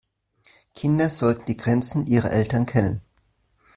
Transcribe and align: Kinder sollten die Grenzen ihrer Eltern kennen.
Kinder 0.73 1.11
sollten 1.11 1.45
die 1.45 1.57
Grenzen 1.57 2.07
ihrer 2.07 2.31
Eltern 2.31 2.65
kennen. 2.65 3.01